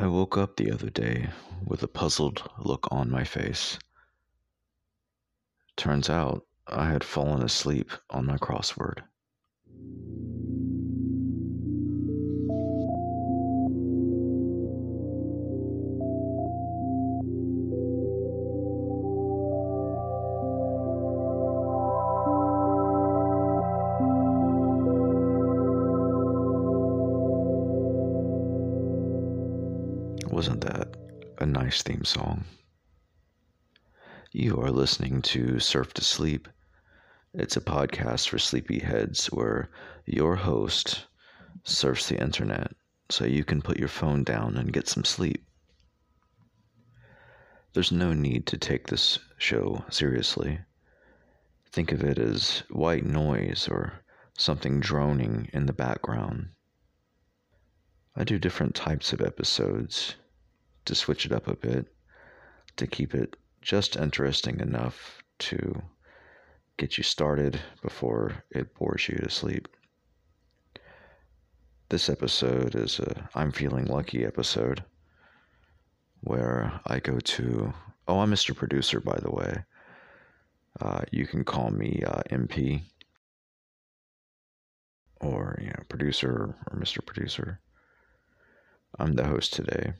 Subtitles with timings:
[0.00, 1.30] I woke up the other day
[1.64, 3.80] with a puzzled look on my face.
[5.76, 9.02] Turns out I had fallen asleep on my crossword.
[31.70, 32.44] Theme song?
[34.32, 36.48] You are listening to Surf to Sleep.
[37.34, 39.68] It's a podcast for sleepy heads where
[40.06, 41.06] your host
[41.64, 42.72] surfs the internet
[43.10, 45.44] so you can put your phone down and get some sleep.
[47.74, 50.60] There's no need to take this show seriously.
[51.70, 54.00] Think of it as white noise or
[54.38, 56.48] something droning in the background.
[58.16, 60.16] I do different types of episodes
[60.88, 61.86] to switch it up a bit,
[62.76, 65.82] to keep it just interesting enough to
[66.78, 69.68] get you started before it bores you to sleep.
[71.90, 74.82] This episode is a I'm feeling lucky episode
[76.22, 77.74] where I go to
[78.06, 78.56] oh I'm Mr.
[78.56, 79.64] Producer by the way.
[80.80, 82.80] Uh, you can call me uh, MP
[85.20, 87.04] or you know producer or Mr.
[87.04, 87.60] Producer.
[88.98, 89.92] I'm the host today.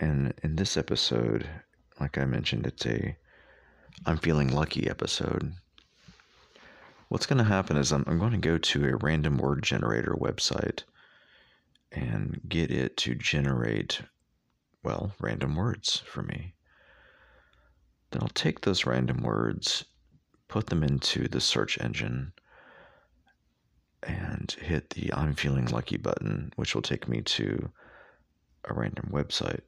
[0.00, 1.48] And in this episode,
[2.00, 3.16] like I mentioned, it's a
[4.06, 5.54] I'm feeling lucky episode.
[7.08, 10.16] What's going to happen is I'm, I'm going to go to a random word generator
[10.18, 10.82] website
[11.92, 14.00] and get it to generate,
[14.82, 16.54] well, random words for me.
[18.10, 19.84] Then I'll take those random words,
[20.48, 22.32] put them into the search engine,
[24.02, 27.70] and hit the I'm feeling lucky button, which will take me to
[28.64, 29.60] a random website.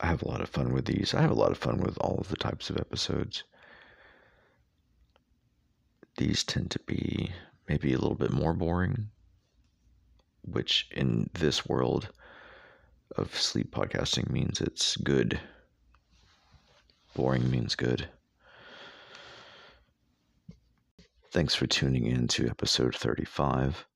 [0.00, 1.12] I have a lot of fun with these.
[1.12, 3.42] I have a lot of fun with all of the types of episodes.
[6.16, 7.32] These tend to be
[7.68, 9.10] maybe a little bit more boring,
[10.42, 12.10] which in this world
[13.16, 15.40] of sleep podcasting means it's good.
[17.14, 18.08] Boring means good.
[21.32, 23.86] Thanks for tuning in to episode 35.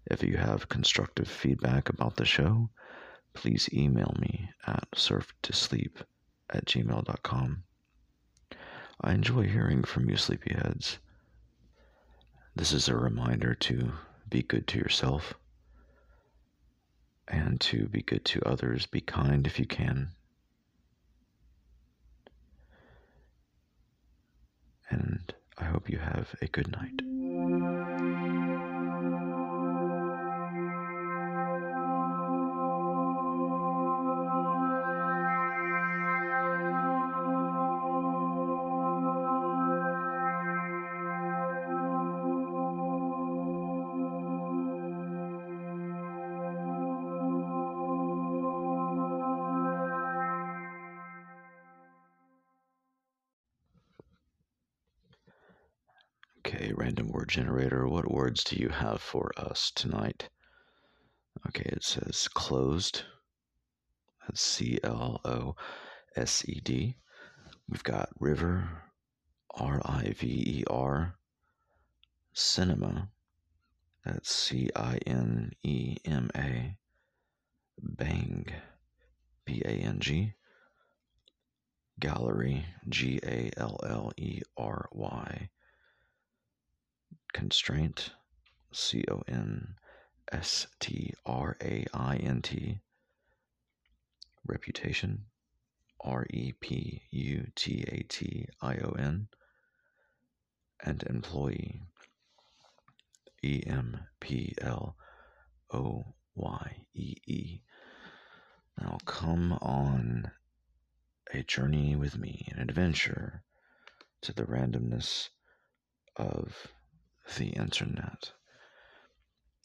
[0.07, 2.71] If you have constructive feedback about the show,
[3.35, 5.97] please email me at surftosleep
[6.49, 7.65] at gmail.com.
[9.01, 10.99] I enjoy hearing from you, sleepyheads.
[12.55, 13.93] This is a reminder to
[14.29, 15.35] be good to yourself
[17.27, 18.87] and to be good to others.
[18.87, 20.11] Be kind if you can.
[24.91, 27.80] And I hope you have a good night.
[58.31, 60.29] Words do you have for us tonight?
[61.49, 63.03] Okay, it says closed.
[64.21, 65.57] That's C L O
[66.15, 66.95] S E D.
[67.69, 68.85] We've got river,
[69.51, 71.17] R I V E R.
[72.33, 73.09] Cinema,
[74.05, 76.77] that's C I N E M A.
[77.83, 78.47] Bang,
[79.45, 80.35] B A N G.
[81.99, 85.51] Gallery, G A L L E R Y
[87.33, 88.13] constraint,
[88.73, 89.75] C O N
[90.31, 92.81] S T R A I N T,
[94.47, 95.27] reputation,
[96.01, 99.29] R E P U T A T I O N,
[100.85, 101.83] and employee,
[103.43, 104.97] E M P L
[105.73, 107.61] O Y E E.
[108.81, 110.31] Now come on
[111.33, 113.43] a journey with me, an adventure
[114.23, 115.29] to the randomness
[116.17, 116.69] of
[117.37, 118.33] the internet.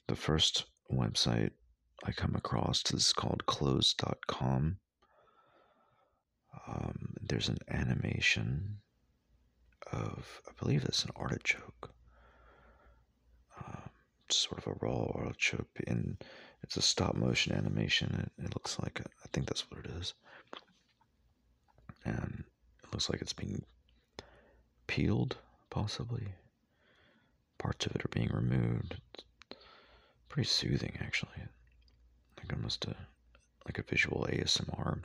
[0.07, 1.51] The first website
[2.03, 4.77] I come across is called close.com.
[6.67, 8.77] Um, there's an animation
[9.91, 11.91] of, I believe that's an artichoke.
[13.65, 13.89] Um,
[14.29, 16.23] sort of a raw artichoke, and
[16.63, 18.31] it's a stop motion animation.
[18.37, 20.13] It, it looks like, I think that's what it is.
[22.03, 22.43] And
[22.83, 23.63] it looks like it's being
[24.87, 25.37] peeled,
[25.69, 26.27] possibly.
[27.57, 28.97] Parts of it are being removed.
[29.13, 29.23] It's
[30.35, 31.29] pretty soothing, actually.
[32.37, 32.95] Like almost a
[33.65, 34.95] like a visual ASMR.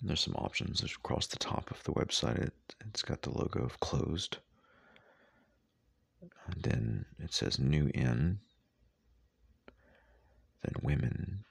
[0.00, 2.38] And there's some options across the top of the website.
[2.42, 4.38] It, it's got the logo of closed.
[6.20, 8.40] And then it says new in,
[10.62, 11.44] then women,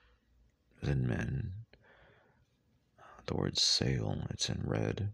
[0.83, 1.53] then men.
[3.00, 5.13] Uh, the word sale, it's in red.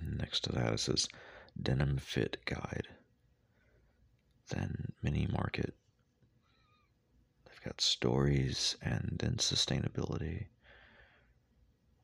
[0.00, 1.08] next to that, it says
[1.60, 2.88] denim fit guide.
[4.48, 5.74] Then mini market.
[7.46, 10.46] They've got stories and then sustainability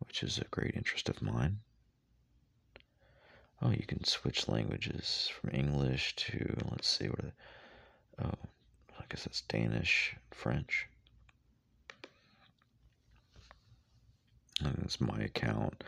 [0.00, 1.58] which is a great interest of mine.
[3.62, 7.32] Oh, you can switch languages from English to, let's see, what,
[8.22, 8.48] oh,
[8.98, 10.86] I guess that's Danish, French.
[14.62, 15.84] And it's my account.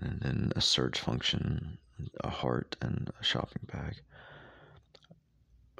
[0.00, 1.78] And then a search function,
[2.20, 4.00] a heart, and a shopping bag.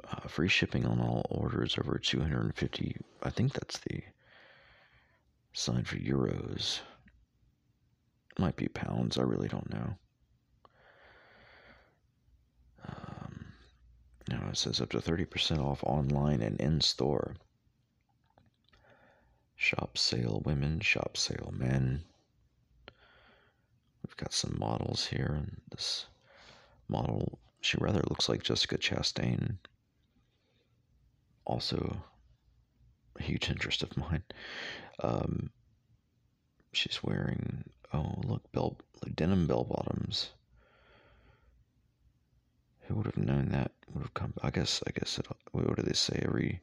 [0.05, 2.97] Uh, free shipping on all orders over 250.
[3.23, 4.03] I think that's the
[5.53, 6.81] sign for euros.
[8.39, 9.95] Might be pounds, I really don't know.
[12.89, 13.53] Um,
[14.29, 17.35] now it says up to 30% off online and in store.
[19.57, 22.03] Shop sale women, shop sale men.
[24.07, 26.07] We've got some models here, and this
[26.91, 29.57] model, she rather looks like Jessica Chastain.
[31.45, 31.97] Also,
[33.19, 34.23] a huge interest of mine.
[35.03, 35.51] Um,
[36.73, 38.77] she's wearing Oh, look, bell,
[39.17, 40.31] denim bell bottoms.
[42.83, 44.35] Who would have known that would have come?
[44.43, 44.83] I guess.
[44.87, 45.19] I guess.
[45.19, 46.21] It, what do they say?
[46.25, 46.61] Every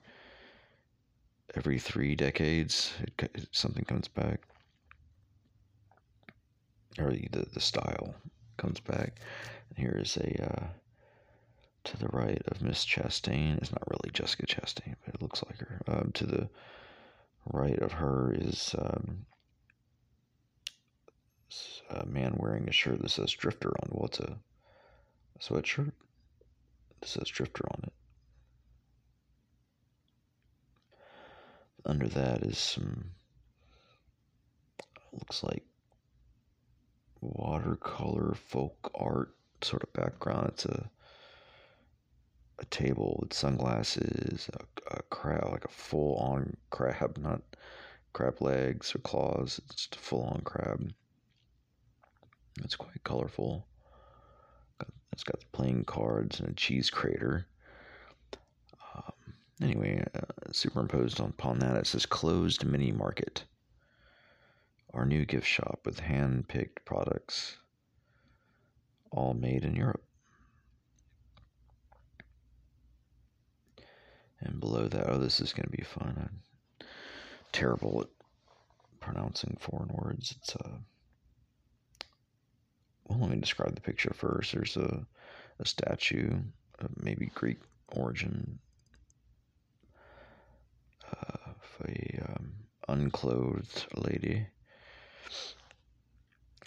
[1.55, 4.41] every three decades, it, something comes back,
[6.97, 8.15] or the the style
[8.57, 9.19] comes back.
[9.69, 10.67] And here is a uh,
[11.85, 13.57] to the right of Miss Chastain.
[13.57, 15.81] It's not really Jessica Chastain, but it looks like her.
[15.87, 16.49] Um, to the
[17.53, 19.25] right of her is um,
[21.89, 23.89] a man wearing a shirt that says Drifter on.
[23.91, 24.37] Well, it's a,
[25.35, 25.93] a sweatshirt
[26.99, 27.93] that says Drifter on it.
[31.85, 33.11] Under that is some,
[35.13, 35.63] looks like
[37.21, 40.49] watercolor folk art sort of background.
[40.49, 40.89] It's a
[42.59, 47.41] a table with sunglasses, a, a crab, like a full on crab, not
[48.13, 49.59] crab legs or claws.
[49.65, 50.91] It's just a full on crab.
[52.63, 53.67] It's quite colorful.
[55.11, 57.47] It's got playing cards and a cheese crater.
[58.95, 59.13] Um,
[59.61, 63.43] anyway, uh, superimposed upon that, it says closed mini market.
[64.97, 67.57] Our new gift shop with hand picked products,
[69.11, 70.03] all made in Europe.
[74.39, 76.15] And below that, oh, this is going to be fun.
[76.17, 76.87] I'm
[77.51, 80.33] terrible at pronouncing foreign words.
[80.35, 80.65] It's a.
[80.65, 80.77] Uh,
[83.05, 84.51] well, let me describe the picture first.
[84.51, 85.05] There's a,
[85.59, 86.39] a statue
[86.79, 88.57] of maybe Greek origin
[91.11, 92.51] of a um,
[92.87, 94.47] unclothed lady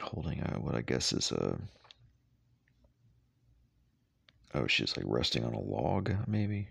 [0.00, 1.58] holding a, what I guess is a.
[4.54, 6.68] Oh, she's like resting on a log, maybe.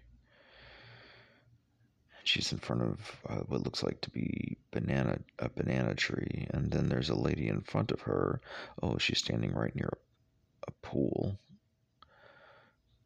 [2.25, 6.69] She's in front of uh, what looks like to be banana a banana tree, and
[6.69, 8.41] then there's a lady in front of her.
[8.83, 11.39] Oh, she's standing right near a, a pool,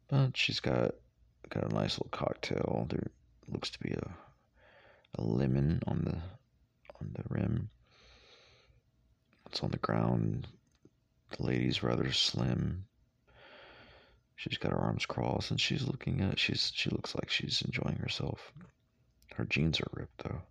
[0.08, 0.94] but she's got
[1.48, 2.86] got a nice little cocktail.
[2.90, 3.06] There
[3.48, 4.10] looks to be a
[5.16, 6.16] a lemon on the
[7.00, 7.70] on the rim.
[9.46, 10.46] It's on the ground.
[11.36, 12.86] The lady's rather slim.
[14.36, 17.96] She's got her arms crossed and she's looking at she's she looks like she's enjoying
[17.96, 18.52] herself.
[19.34, 20.42] Her jeans are ripped though.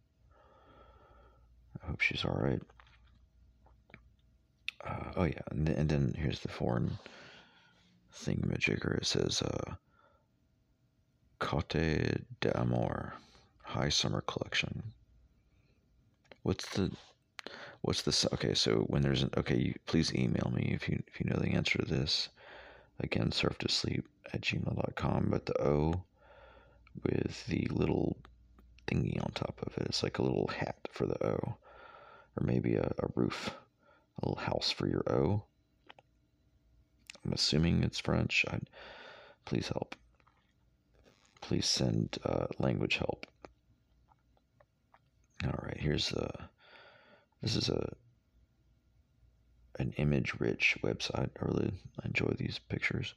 [1.81, 2.61] I hope she's all right.
[4.85, 6.97] Uh, oh yeah, and then, and then, here's the foreign
[8.13, 8.97] thingamajigger.
[8.97, 9.75] It says uh,
[11.39, 11.75] Cote
[12.41, 13.13] d'Amour
[13.63, 14.83] High Summer Collection.
[16.43, 16.91] What's the
[17.83, 18.25] what's this?
[18.33, 18.53] okay?
[18.53, 21.51] So when there's an okay, you, please email me if you if you know the
[21.51, 22.29] answer to this.
[22.99, 25.27] Again, surf to sleep at gmail.com.
[25.29, 26.03] But the O
[27.03, 28.17] with the little
[28.87, 32.75] thingy on top of it, it's like a little hat for the O, or maybe
[32.75, 33.51] a, a roof,
[34.21, 35.43] a little house for your O.
[37.25, 38.45] I'm assuming it's French.
[38.49, 38.69] I'd,
[39.45, 39.95] please help.
[41.41, 43.25] Please send uh, language help.
[45.43, 46.29] All right, here's the.
[47.43, 47.93] This is a
[49.77, 51.29] an image-rich website.
[51.41, 51.73] I really
[52.05, 53.15] enjoy these pictures.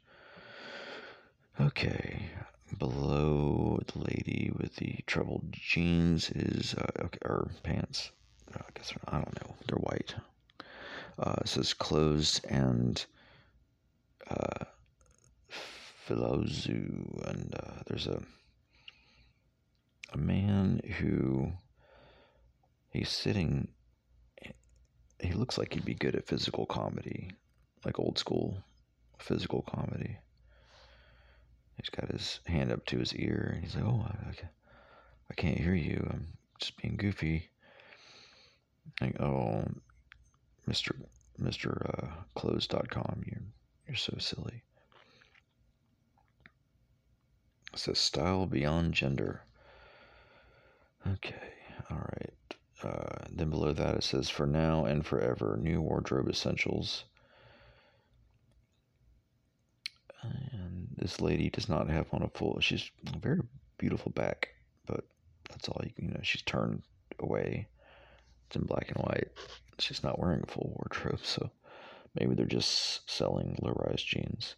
[1.60, 2.30] Okay,
[2.76, 8.10] below the lady with the troubled jeans is uh, okay, or pants.
[8.52, 9.54] I guess I don't know.
[9.68, 10.16] They're white.
[11.18, 13.06] Uh, it says closed and
[14.28, 14.64] uh,
[16.08, 18.20] Philozu, and uh, there's a
[20.12, 21.52] a man who
[22.90, 23.68] he's sitting.
[25.20, 27.30] He looks like he'd be good at physical comedy,
[27.84, 28.62] like old school
[29.18, 30.18] physical comedy.
[31.76, 34.48] He's got his hand up to his ear, and he's like, "Oh, I,
[35.30, 36.06] I can't hear you.
[36.10, 36.26] I'm
[36.58, 37.50] just being goofy."
[39.00, 39.64] Like, "Oh,
[40.66, 40.94] Mister
[41.38, 43.42] Mister uh, Clothes.com, you're
[43.86, 44.62] you're so silly."
[47.72, 49.42] It says style beyond gender.
[51.06, 51.52] Okay,
[51.90, 52.55] all right.
[52.82, 57.04] Uh, then below that it says for now and forever new wardrobe essentials.
[60.22, 62.58] And this lady does not have on a full.
[62.60, 63.40] She's a very
[63.78, 64.48] beautiful back,
[64.86, 65.04] but
[65.48, 66.20] that's all you you know.
[66.22, 66.82] She's turned
[67.18, 67.66] away.
[68.46, 69.28] It's in black and white.
[69.78, 71.50] She's not wearing a full wardrobe, so
[72.14, 74.56] maybe they're just selling low-rise jeans.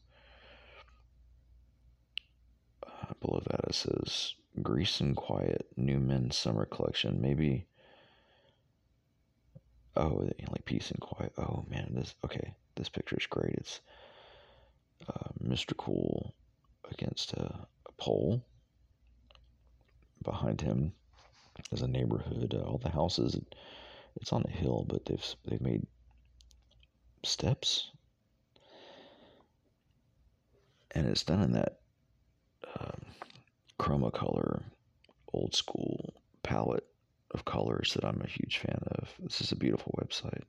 [2.84, 7.20] Uh, below that it says Grease and Quiet New Men's Summer Collection.
[7.20, 7.67] Maybe.
[9.98, 11.32] Oh, like peace and quiet.
[11.38, 12.54] Oh man, this okay.
[12.76, 13.54] This picture is great.
[13.54, 13.80] It's
[15.08, 15.76] uh, Mr.
[15.76, 16.32] Cool
[16.92, 18.44] against a, a, pole.
[20.22, 20.92] Behind him
[21.72, 22.54] is a neighborhood.
[22.56, 23.40] Uh, all the houses.
[24.20, 25.84] It's on a hill, but they've they've made
[27.24, 27.90] steps,
[30.92, 31.80] and it's done in that
[32.78, 33.00] um,
[33.80, 34.62] chroma color,
[35.32, 36.14] old school
[36.44, 36.86] palette
[37.32, 39.12] of colors that I'm a huge fan of.
[39.20, 40.42] This is a beautiful website.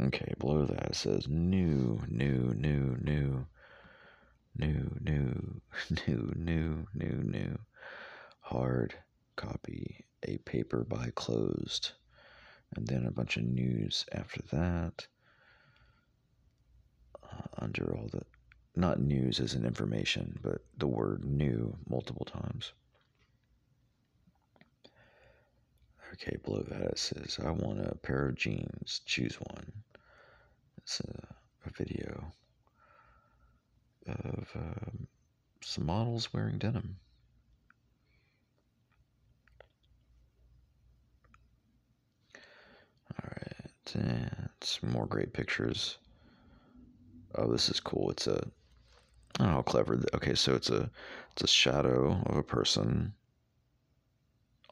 [0.00, 3.46] Okay, below that it says new, new, new, new,
[4.56, 5.60] new, new,
[6.06, 7.58] new, new, new, new,
[8.40, 8.94] hard
[9.36, 11.92] copy, a paper by closed,
[12.76, 15.06] and then a bunch of news after that.
[17.22, 18.22] Uh, under all the
[18.76, 22.72] not news as an information, but the word new multiple times.
[26.14, 29.72] Okay, below that it says, I want a pair of jeans, choose one.
[30.78, 31.26] It's a,
[31.66, 32.32] a video
[34.06, 35.08] of um,
[35.60, 36.96] some models wearing denim.
[43.20, 45.98] Alright, and some more great pictures.
[47.34, 48.10] Oh, this is cool.
[48.10, 48.46] It's a
[49.40, 50.00] Oh, clever!
[50.14, 50.88] Okay, so it's a
[51.32, 53.14] it's a shadow of a person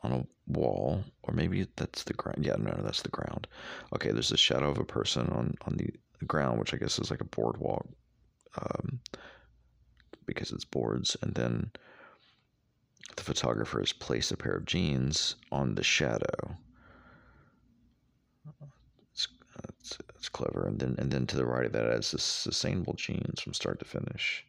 [0.02, 2.44] on a wall, or maybe that's the ground.
[2.44, 3.46] Yeah, no, no, that's the ground.
[3.94, 5.90] Okay, there's a shadow of a person on on the
[6.26, 7.86] ground, which I guess is like a boardwalk,
[8.60, 9.00] um,
[10.26, 11.70] because it's boards, and then
[13.16, 16.56] the photographer has placed a pair of jeans on the shadow.
[19.12, 19.28] It's,
[19.68, 22.94] it's, it's clever, and then and then to the right of that is this sustainable
[22.94, 24.44] jeans from start to finish.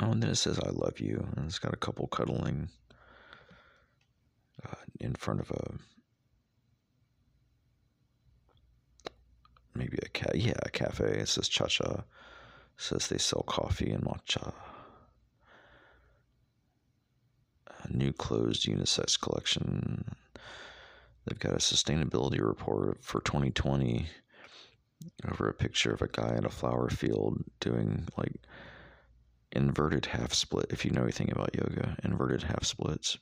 [0.00, 1.24] Oh, and then it says, I love you.
[1.36, 2.68] And it's got a couple cuddling
[5.00, 5.74] in front of a.
[9.74, 10.36] Maybe a cat.
[10.36, 11.20] Yeah, a cafe.
[11.20, 12.04] It says Cha Cha.
[12.76, 14.52] Says they sell coffee and matcha.
[17.84, 20.14] A new closed unisex collection.
[21.26, 24.08] They've got a sustainability report for 2020
[25.30, 28.34] over a picture of a guy in a flower field doing like
[29.52, 33.18] inverted half split, if you know anything about yoga, inverted half splits.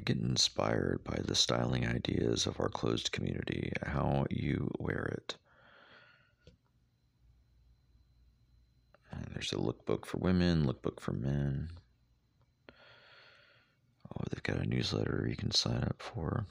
[0.00, 5.36] get inspired by the styling ideas of our closed community, how you wear it.
[9.10, 11.70] And there's a lookbook for women, lookbook for men.
[12.70, 16.46] Oh, they've got a newsletter you can sign up for.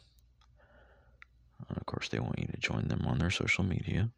[1.70, 4.10] And of course, they want you to join them on their social media.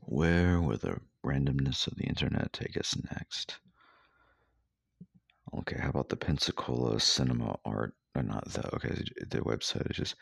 [0.00, 3.58] Where will the randomness of the internet take us next?
[5.68, 7.94] Okay, how about the Pensacola Cinema Art?
[8.14, 8.94] Not the okay,
[9.28, 10.14] the website is just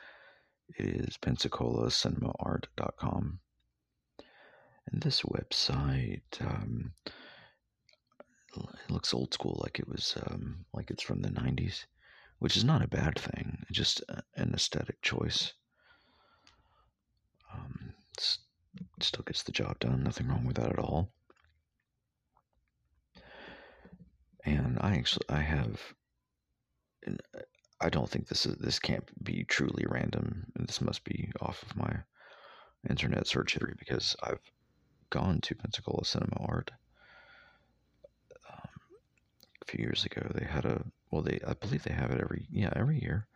[0.79, 3.41] it is pensacolacinemaart.com.
[4.91, 6.93] And this website, um,
[8.57, 11.85] it looks old school, like it was, um, like it's from the '90s,
[12.41, 13.65] which is not a bad thing.
[13.69, 14.03] It's Just
[14.37, 15.53] an aesthetic choice.
[17.53, 17.93] Um,
[19.01, 20.03] still gets the job done.
[20.03, 21.14] Nothing wrong with that at all.
[24.45, 25.81] And I actually, I have,
[27.81, 30.47] I don't think this is this can't be truly random.
[30.57, 32.03] This must be off of my
[32.89, 34.41] internet search history because I've
[35.11, 36.71] gone to Pensacola Cinema Art
[38.51, 38.69] um,
[39.63, 40.23] a few years ago.
[40.35, 43.27] They had a well, they I believe they have it every yeah every year.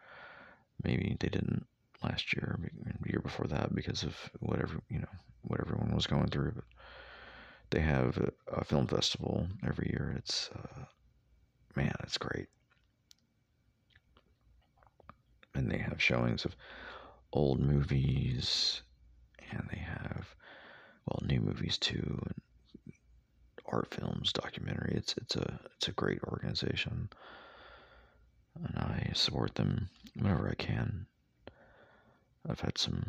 [0.82, 1.66] Maybe they didn't
[2.02, 2.58] last year,
[3.06, 6.52] year before that, because of whatever you know what everyone was going through.
[6.54, 6.64] But
[7.70, 10.14] they have a, a film festival every year.
[10.16, 10.84] It's uh,
[11.78, 12.48] man, it's great.
[15.54, 16.56] And they have showings of
[17.32, 18.82] old movies
[19.50, 20.34] and they have
[21.06, 22.34] well new movies too and
[23.66, 24.94] art films documentary.
[24.96, 27.08] It's it's a it's a great organization
[28.56, 31.06] and I support them whenever I can.
[32.48, 33.04] I've had some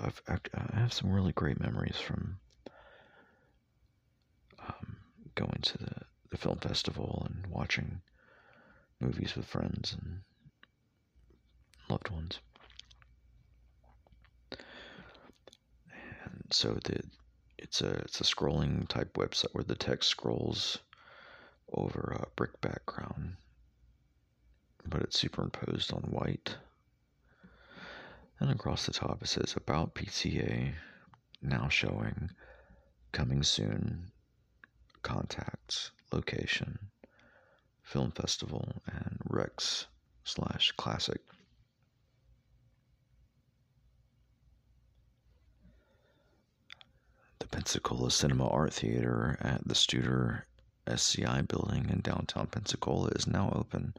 [0.00, 0.38] I've I
[0.78, 2.38] have some really great memories from
[4.60, 4.96] um,
[5.34, 6.01] going to the,
[6.32, 8.00] the film festival and watching
[9.00, 10.20] movies with friends and
[11.90, 12.40] loved ones.
[14.50, 17.02] And so the
[17.58, 20.78] it's a it's a scrolling type website where the text scrolls
[21.74, 23.36] over a brick background,
[24.86, 26.56] but it's superimposed on white.
[28.40, 30.72] And across the top it says about PCA,
[31.42, 32.30] now showing,
[33.12, 34.10] coming soon,
[35.02, 36.78] contacts, location,
[37.82, 39.86] film festival, and Rex
[40.24, 41.20] slash classic.
[47.38, 50.42] The Pensacola Cinema Art Theater at the Studer
[50.86, 53.94] SCI building in downtown Pensacola is now open.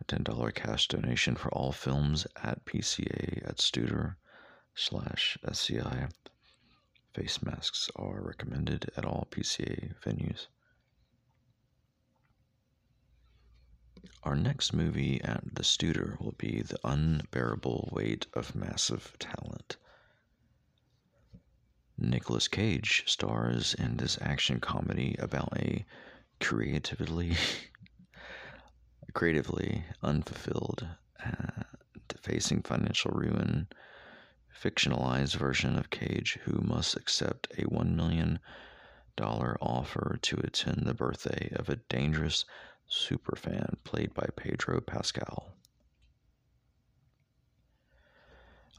[0.00, 4.16] A $10 cash donation for all films at PCA at Studer
[4.74, 6.08] slash SCI.
[7.16, 10.48] Face masks are recommended at all PCA venues.
[14.22, 19.78] Our next movie at the Studer will be The Unbearable Weight of Massive Talent.
[21.96, 25.86] Nicolas Cage stars in this action comedy about a
[26.38, 27.34] creatively
[29.14, 30.86] creatively unfulfilled
[31.24, 31.62] uh,
[32.20, 33.68] facing financial ruin
[34.60, 38.38] fictionalized version of Cage who must accept a 1 million
[39.16, 42.44] dollar offer to attend the birthday of a dangerous
[42.90, 45.52] superfan played by Pedro Pascal.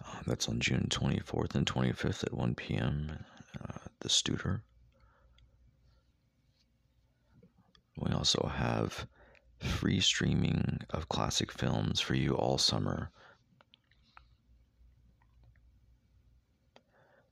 [0.05, 3.25] Uh, that's on June 24th and 25th at 1 p.m.
[3.59, 4.61] Uh, the Studer.
[7.97, 9.07] We also have
[9.57, 13.09] free streaming of classic films for you all summer.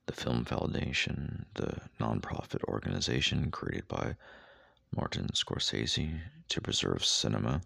[0.06, 4.16] The Film Foundation, the nonprofit organization created by
[4.94, 7.60] Martin Scorsese to preserve cinema,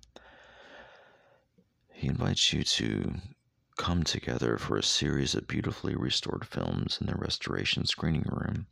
[1.92, 3.14] he invites you to
[3.76, 8.66] come together for a series of beautifully restored films in the restoration screening room.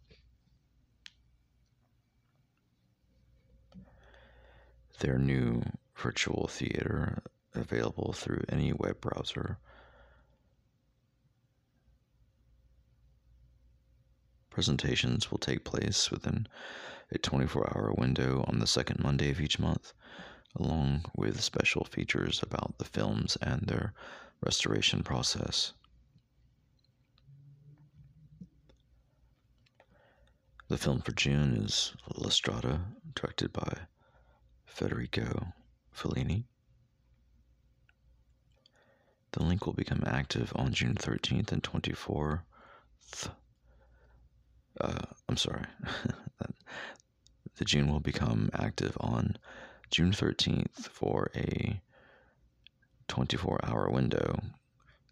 [5.00, 5.62] Their new
[5.94, 7.22] virtual theater
[7.54, 9.58] available through any web browser.
[14.58, 16.48] Presentations will take place within
[17.12, 19.92] a 24 hour window on the second Monday of each month,
[20.56, 23.94] along with special features about the films and their
[24.40, 25.74] restoration process.
[30.66, 32.80] The film for June is La Strada,
[33.14, 33.86] directed by
[34.66, 35.52] Federico
[35.94, 36.42] Fellini.
[39.30, 42.40] The link will become active on June 13th and 24th.
[44.80, 45.64] Uh, I'm sorry.
[47.56, 49.36] the June will become active on
[49.90, 51.80] June 13th for a
[53.08, 54.38] 24 hour window.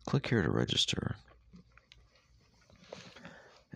[0.07, 1.17] Click here to register.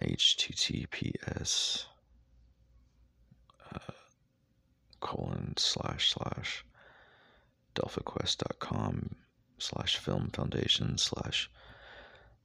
[0.01, 1.85] HTTPS
[3.75, 3.93] uh,
[5.01, 6.65] colon slash slash
[7.75, 9.17] delphaquest.com
[9.59, 11.51] slash film foundation slash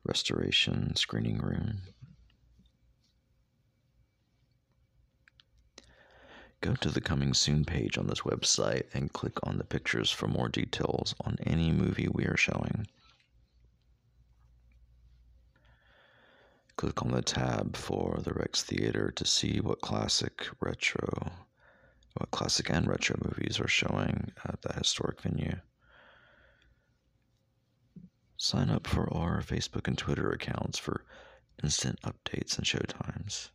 [0.04, 1.82] restoration screening room
[6.66, 10.28] Go to the Coming Soon page on this website and click on the pictures for
[10.28, 12.88] more details on any movie we are showing.
[16.76, 21.34] Click on the tab for the Rex Theater to see what classic, retro,
[22.16, 25.58] what classic and retro movies are showing at that historic venue.
[28.38, 31.06] Sign up for our Facebook and Twitter accounts for
[31.62, 33.50] instant updates and showtimes.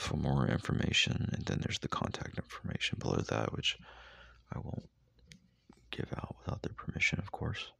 [0.00, 3.78] For more information, and then there's the contact information below that, which
[4.50, 4.88] I won't
[5.90, 7.70] give out without their permission, of course.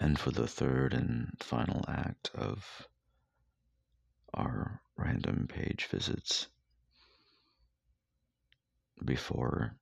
[0.00, 2.88] And for the third and final act of
[4.34, 6.48] our random page visits,
[9.04, 9.76] before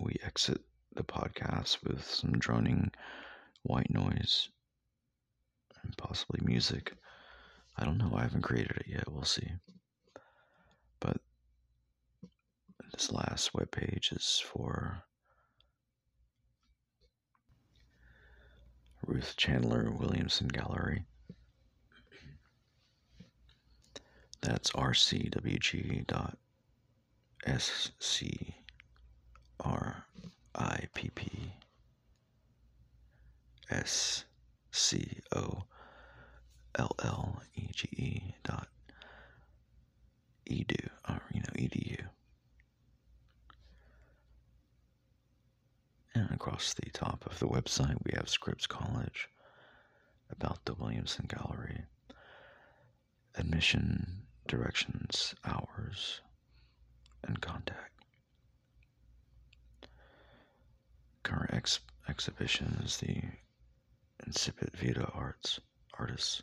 [0.00, 0.62] we exit
[0.94, 2.90] the podcast with some droning
[3.62, 4.50] white noise
[5.96, 6.92] possibly music.
[7.76, 8.12] I don't know.
[8.14, 9.10] I haven't created it yet.
[9.10, 9.48] We'll see.
[11.00, 11.18] But
[12.92, 15.02] this last web page is for
[19.06, 21.04] Ruth Chandler Williamson Gallery.
[24.40, 26.38] That's rcwg dot
[27.44, 28.54] S C
[29.60, 30.04] R
[30.54, 31.52] I P P
[33.70, 34.24] S
[34.70, 35.62] C O
[36.76, 38.68] L L E G E dot
[40.50, 41.98] edu or you know edu.
[46.14, 49.28] And across the top of the website we have Scripps College
[50.30, 51.84] about the Williamson Gallery,
[53.36, 56.20] admission, directions, hours,
[57.24, 57.92] and contact.
[61.22, 63.22] Current ex- exhibition is the
[64.26, 65.60] Incipit Vita Arts
[65.98, 66.42] artists.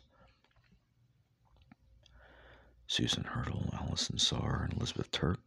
[2.86, 5.40] Susan Hertel, Alison Saar, and Elizabeth Turk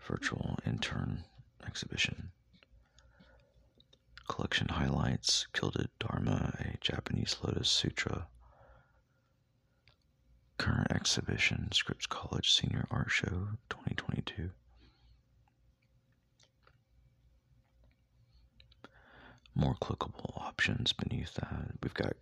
[0.00, 1.24] virtual intern
[1.66, 2.30] exhibition.
[4.28, 8.26] Collection highlights Gilded Dharma, a Japanese Lotus Sutra.
[10.58, 14.50] Current exhibition Scripps College Senior Art Show 2022.
[19.54, 21.72] More clickable options beneath that.
[21.82, 22.14] We've got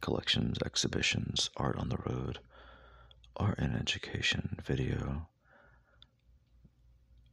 [0.00, 2.40] collections, exhibitions, art on the road,
[3.36, 5.28] art and education, video,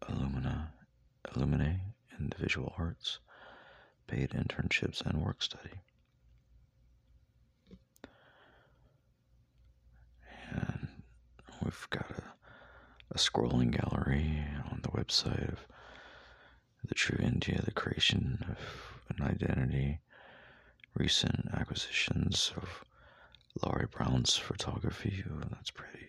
[0.03, 0.69] Illumina,
[1.35, 1.79] Illuminate
[2.17, 3.19] in the visual arts,
[4.07, 5.81] paid internships, and work study.
[10.51, 10.87] And
[11.63, 12.23] we've got a,
[13.11, 15.59] a scrolling gallery on the website of
[16.85, 18.57] the true India, the creation of
[19.15, 19.99] an identity,
[20.95, 22.83] recent acquisitions of
[23.63, 25.23] Laurie Brown's photography.
[25.27, 26.07] Ooh, that's pretty.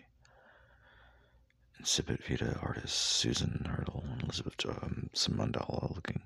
[1.81, 6.23] Incipit Vita artists Susan Hertel and Elizabeth, um, some mandala looking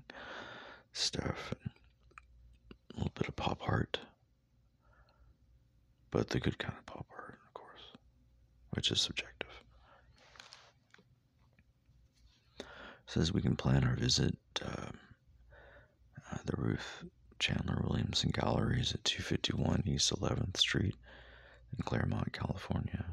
[0.91, 1.71] stuff, and
[2.93, 3.99] a little bit of pop art.
[6.11, 7.93] But the good kind of pop art, of course,
[8.71, 9.49] which is subjective.
[13.07, 14.37] Says we can plan our visit.
[14.61, 14.99] Um,
[16.31, 17.03] uh, the Ruth
[17.39, 20.95] Chandler Williamson Galleries at 251 East 11th Street
[21.77, 23.05] in Claremont, California.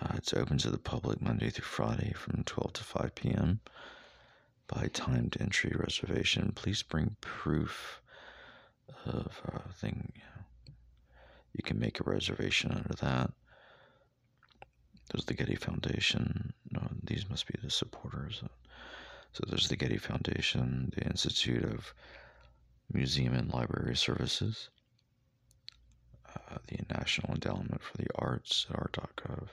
[0.00, 3.60] Uh, it's open to the public Monday through Friday from 12 to 5 p.m.
[4.66, 8.00] By timed entry reservation, please bring proof
[9.06, 10.12] of uh, thing.
[10.14, 10.74] You, know.
[11.52, 13.30] you can make a reservation under that.
[15.12, 16.54] There's the Getty Foundation.
[16.70, 18.42] No, these must be the supporters.
[19.32, 21.94] So there's the Getty Foundation, the Institute of
[22.92, 24.70] Museum and Library Services,
[26.50, 29.48] uh, the National Endowment for the Arts at art.gov,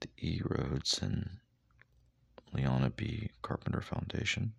[0.00, 0.40] the E.
[0.44, 1.38] Rhodes and
[2.52, 3.30] Leona B.
[3.42, 4.54] Carpenter Foundation,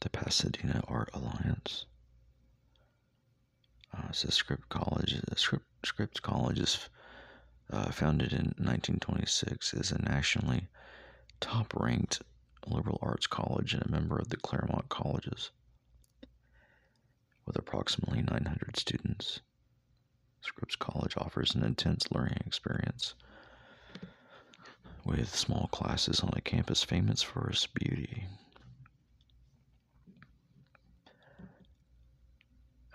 [0.00, 1.86] the Pasadena Art Alliance.
[3.94, 5.20] Uh, Scripps College.
[5.36, 6.88] Scripps, Scripps College is
[7.70, 10.68] uh, founded in 1926, is a nationally
[11.40, 12.22] top ranked
[12.66, 15.50] liberal arts college and a member of the Claremont Colleges.
[17.44, 19.40] With approximately 900 students,
[20.40, 23.14] Scripps College offers an intense learning experience
[25.04, 28.28] with small classes on a campus famous for its beauty.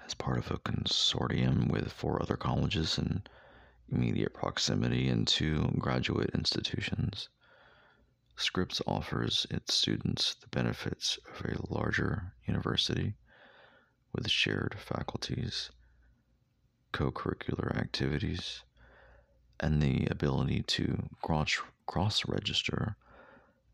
[0.05, 3.23] As part of a consortium with four other colleges in
[3.91, 7.29] immediate proximity and two graduate institutions.
[8.35, 13.15] Scripps offers its students the benefits of a larger university
[14.17, 15.69] with shared faculties,
[16.91, 18.63] co curricular activities,
[19.59, 22.95] and the ability to cross register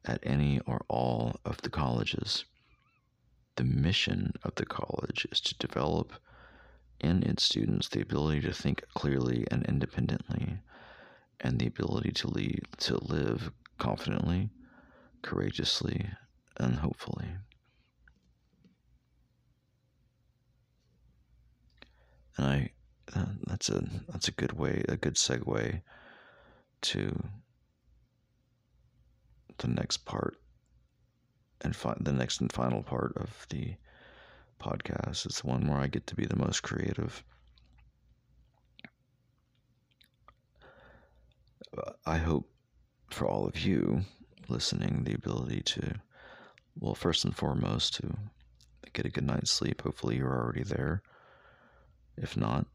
[0.06, 2.44] at any or all of the colleges.
[3.56, 6.12] The mission of the college is to develop
[7.00, 10.58] in its students the ability to think clearly and independently,
[11.40, 14.50] and the ability to lead, to live confidently,
[15.22, 16.10] courageously,
[16.58, 17.28] and hopefully.
[22.38, 22.72] And I,
[23.46, 25.82] that's a that's a good way, a good segue
[26.82, 27.24] to
[29.58, 30.38] the next part
[31.62, 33.76] and fi- the next and final part of the
[34.60, 35.26] podcast.
[35.26, 37.24] It's the one where I get to be the most creative.
[42.06, 42.50] I hope
[43.10, 44.02] for all of you
[44.48, 45.96] listening the ability to,
[46.80, 48.14] well, first and foremost, to
[48.92, 49.82] get a good night's sleep.
[49.82, 51.02] Hopefully, you're already there.
[52.18, 52.68] If not,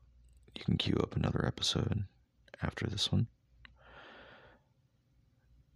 [0.54, 2.04] you can queue up another episode
[2.62, 3.28] after this one.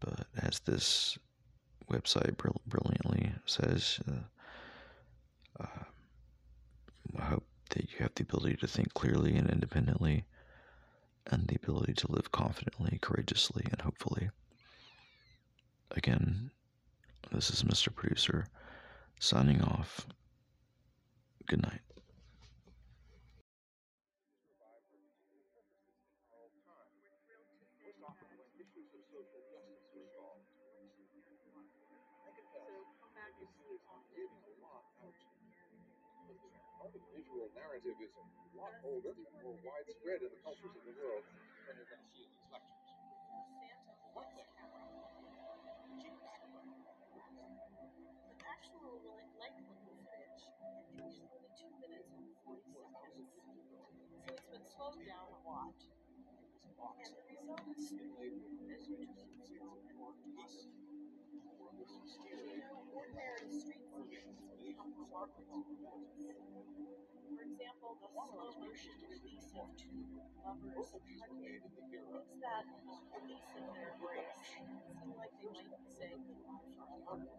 [0.01, 1.17] But as this
[1.91, 5.85] website brilliantly says, uh, uh,
[7.19, 10.25] I hope that you have the ability to think clearly and independently,
[11.27, 14.31] and the ability to live confidently, courageously, and hopefully.
[15.93, 16.51] Again,
[17.31, 17.95] this is Mr.
[17.95, 18.47] Producer
[19.21, 20.07] signing off.
[21.47, 21.81] Good night.
[40.03, 42.91] Widespread in the cultures of the world than you're going to see in these lectures.
[48.27, 48.99] The actual
[49.39, 50.43] length of the footage
[51.07, 52.67] is only 2 minutes and 40
[52.99, 53.31] seconds.
[53.31, 55.79] So it's been slowed down a lot.
[55.79, 58.23] And the result is, you.
[67.33, 70.05] For example, the slow motion release of two
[70.45, 71.65] lovers makes
[72.45, 72.65] that
[73.17, 77.33] release of their embrace seem like they might be saying goodbye forever.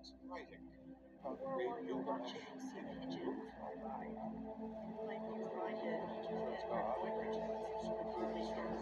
[1.24, 7.54] Or while you're watching some pigeons fly by, you might be reminded of the vibrations
[7.86, 8.74] of curly hair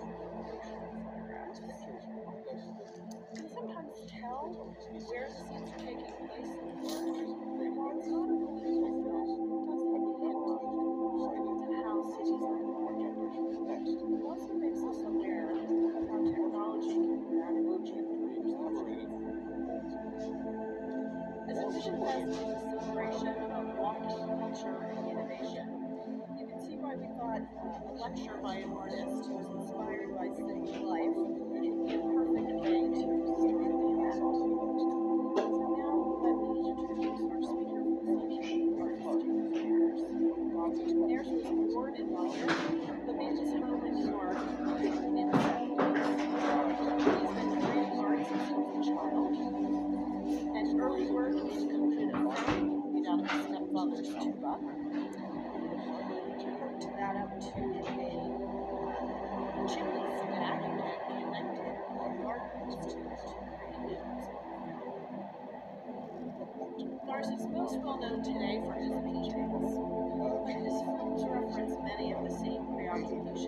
[3.35, 4.47] can sometimes tell
[5.07, 9.00] where the scenes are taking place in the world, while it's not a
[21.91, 25.67] As a vision a celebration of walking culture and innovation,
[26.39, 30.15] you can see why we thought uh, a lecture by an artist who was inspired
[30.15, 32.10] by city life
[68.11, 73.47] known today for his paintings, but his films reference many of the same preoccupations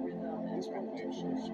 [0.00, 1.36] rhythm and repetition.
[1.36, 1.52] It's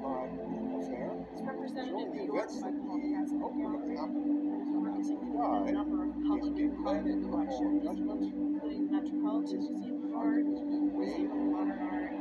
[1.43, 6.07] represented in New York by Paul Castle Gallery, whose work is included in a number
[6.07, 12.15] of public and private collections, including the Metropolitan Museum of Art, Museum of Modern Art,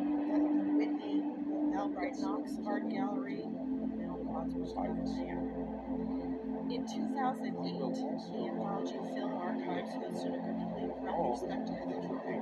[0.81, 1.21] Whitney,
[1.77, 6.22] Albright Knox Art Gallery, and Wadsworth Museum.
[6.73, 11.77] In 2008, the Anthology Film Archives hosted a complete retrospective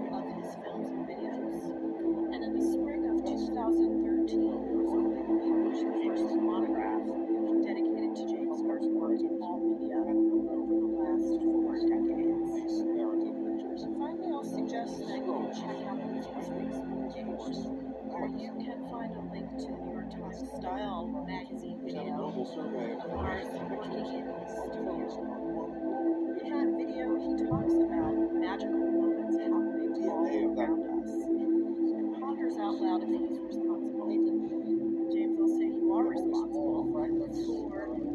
[0.08, 1.68] of his films and videos.
[2.32, 6.41] And in the spring of 2013, Rosalie published the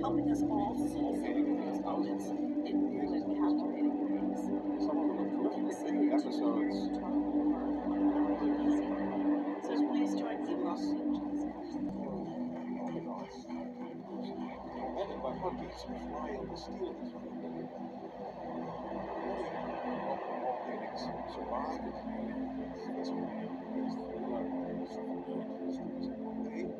[0.07, 3.27] helping us all see some of those moments in really
[3.59, 4.38] ways.
[4.87, 5.51] Some of them are
[6.14, 6.79] episodes.
[9.66, 10.62] So please join me in
[14.79, 17.11] Commanded by Hercules, who fly and will steal his
[21.35, 22.47] Survive the community.
[26.47, 26.77] They,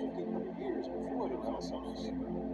[0.00, 2.49] 50 years before the Renaissance,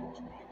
[0.00, 0.48] relationship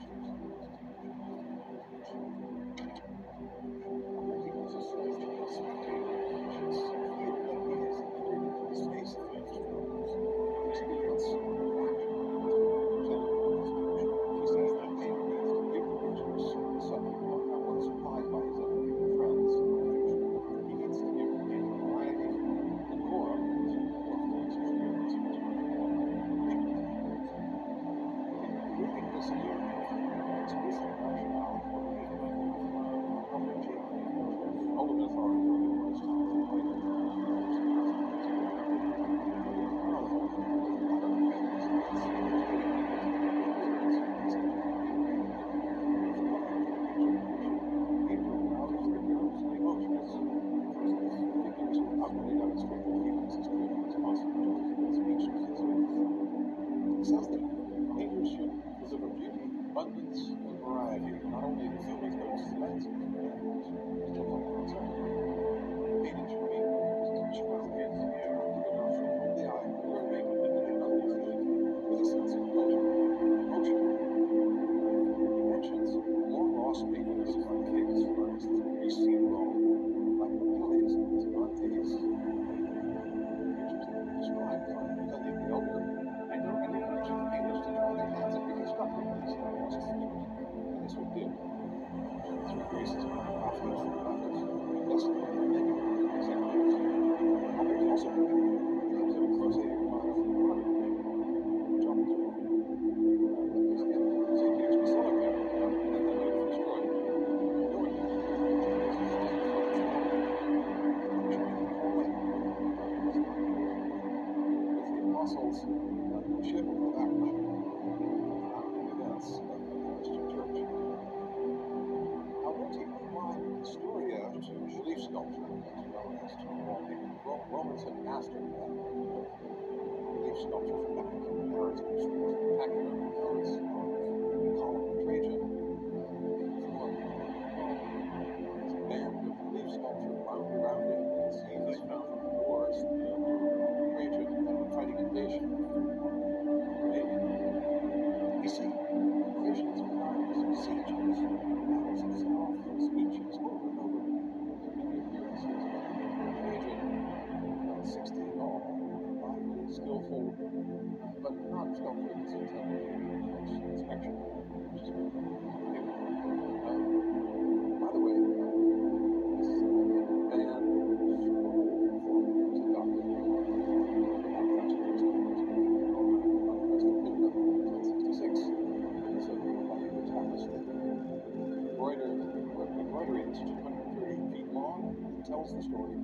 [185.51, 185.97] success story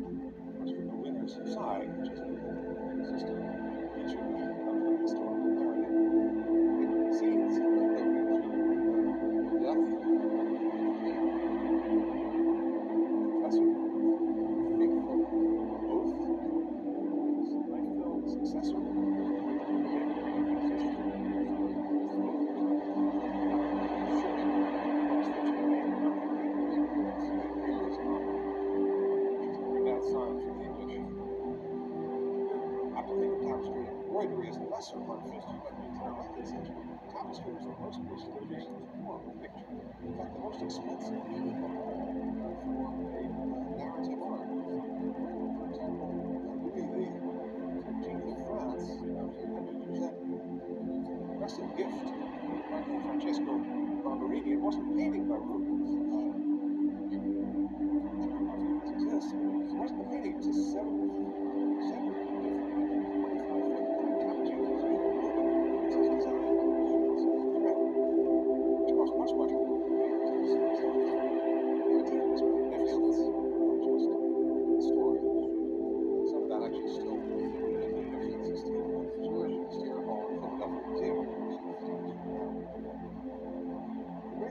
[0.59, 3.56] must be the winner's side, which is the system.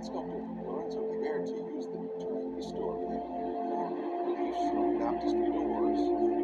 [0.06, 3.18] sculptor Lorenzo Ghiberti used the term historically.
[3.41, 6.34] Informed beliefs from Baptist doors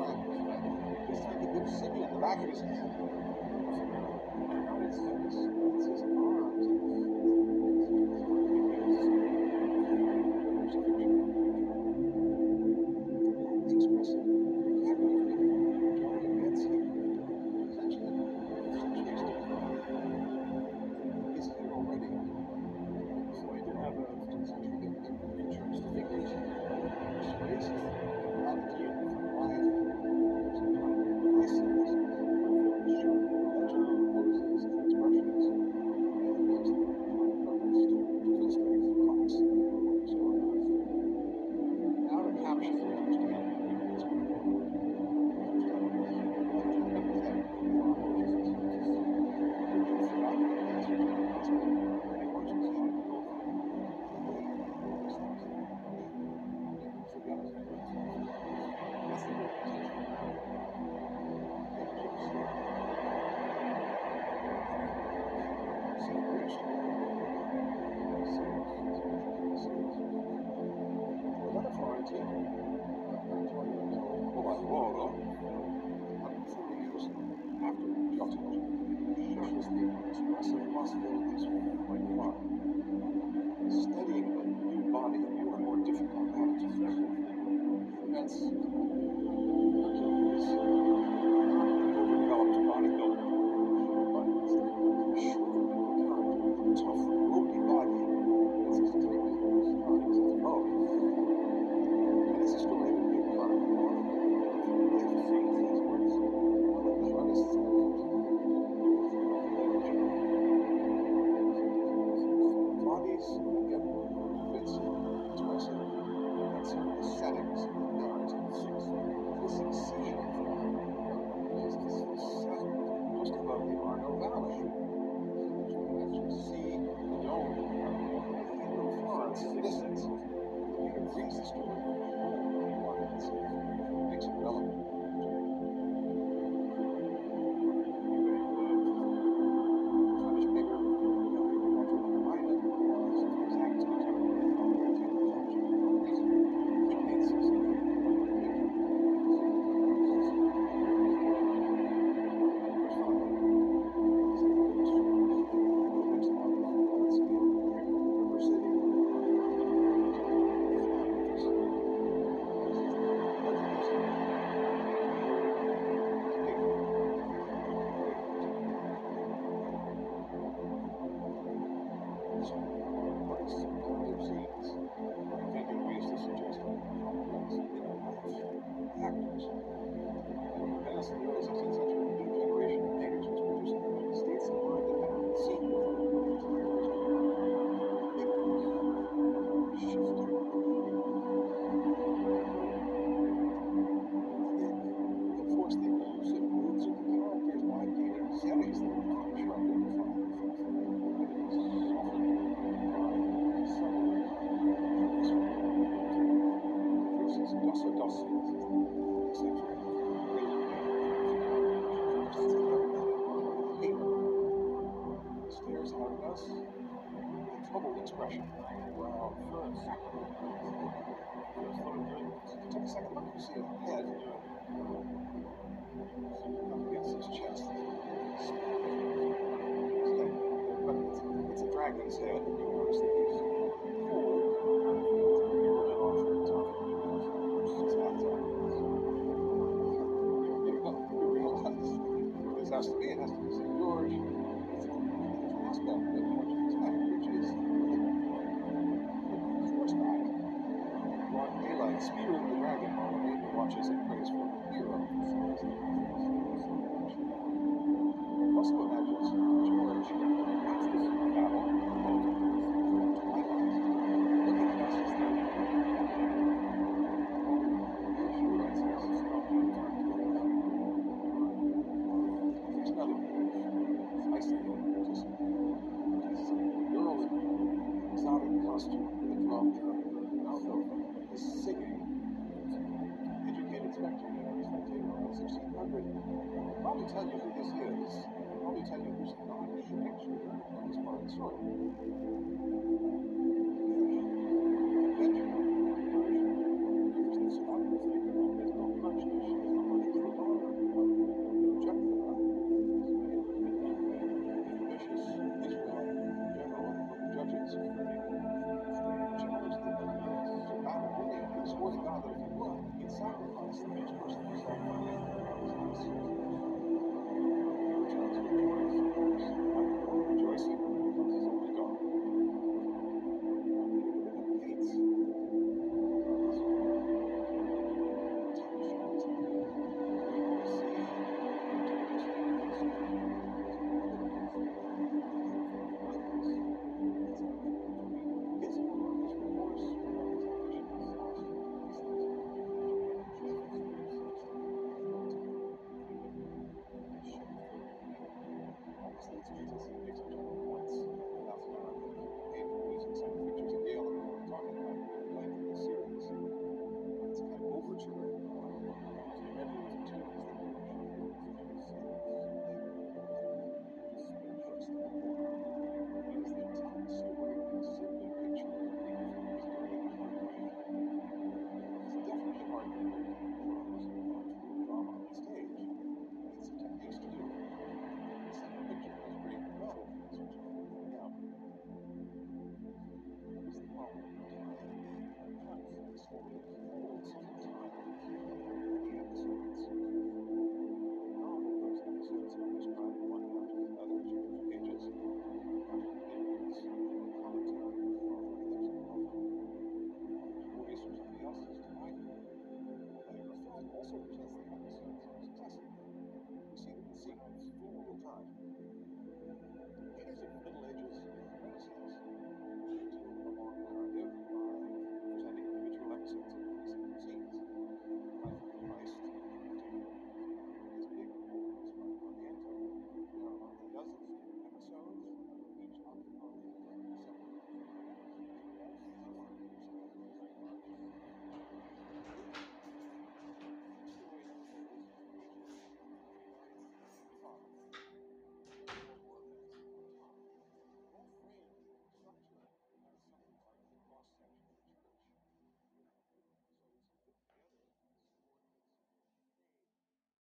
[0.00, 2.90] He's like a good city in the back of his hand.